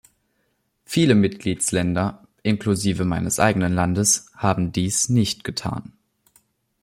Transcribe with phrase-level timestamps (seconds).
[0.83, 5.93] Viele Mitgliedsländer, inklusive meines eigenen Landes, haben dies nicht getan.